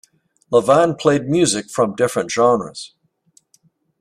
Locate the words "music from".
1.29-1.93